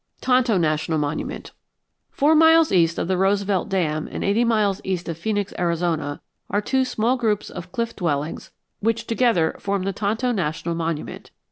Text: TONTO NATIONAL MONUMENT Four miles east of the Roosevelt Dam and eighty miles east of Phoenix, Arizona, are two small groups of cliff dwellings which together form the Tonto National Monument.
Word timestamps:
TONTO 0.19 0.57
NATIONAL 0.57 0.97
MONUMENT 0.97 1.51
Four 2.09 2.33
miles 2.33 2.71
east 2.71 2.97
of 2.97 3.07
the 3.07 3.19
Roosevelt 3.19 3.69
Dam 3.69 4.09
and 4.11 4.23
eighty 4.23 4.43
miles 4.43 4.81
east 4.83 5.07
of 5.07 5.15
Phoenix, 5.15 5.53
Arizona, 5.59 6.21
are 6.49 6.59
two 6.59 6.83
small 6.83 7.17
groups 7.17 7.51
of 7.51 7.71
cliff 7.71 7.95
dwellings 7.95 8.49
which 8.79 9.05
together 9.05 9.55
form 9.59 9.83
the 9.83 9.93
Tonto 9.93 10.31
National 10.33 10.73
Monument. 10.73 11.29